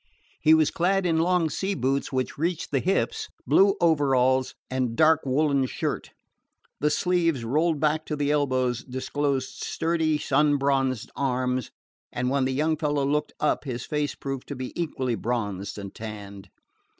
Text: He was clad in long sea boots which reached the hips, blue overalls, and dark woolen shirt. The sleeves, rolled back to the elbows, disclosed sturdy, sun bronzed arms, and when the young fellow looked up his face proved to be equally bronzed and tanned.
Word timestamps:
He 0.41 0.55
was 0.55 0.71
clad 0.71 1.05
in 1.05 1.19
long 1.19 1.47
sea 1.51 1.75
boots 1.75 2.11
which 2.11 2.35
reached 2.35 2.71
the 2.71 2.79
hips, 2.79 3.29
blue 3.45 3.75
overalls, 3.79 4.55
and 4.67 4.95
dark 4.95 5.23
woolen 5.27 5.67
shirt. 5.67 6.09
The 6.79 6.89
sleeves, 6.89 7.45
rolled 7.45 7.79
back 7.79 8.07
to 8.07 8.15
the 8.15 8.31
elbows, 8.31 8.83
disclosed 8.83 9.61
sturdy, 9.63 10.17
sun 10.17 10.57
bronzed 10.57 11.11
arms, 11.15 11.69
and 12.11 12.31
when 12.31 12.45
the 12.45 12.51
young 12.53 12.77
fellow 12.77 13.05
looked 13.05 13.33
up 13.39 13.63
his 13.65 13.85
face 13.85 14.15
proved 14.15 14.47
to 14.47 14.55
be 14.55 14.73
equally 14.75 15.13
bronzed 15.13 15.77
and 15.77 15.93
tanned. 15.93 16.49